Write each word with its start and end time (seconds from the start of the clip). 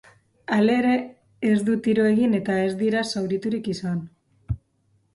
Halere, 0.55 0.93
ez 1.51 1.59
du 1.69 1.77
tiro 1.89 2.07
egin 2.15 2.35
eta 2.41 2.57
ez 2.65 2.73
dira 2.83 3.07
zauriturik 3.15 3.73
izan. 3.77 4.05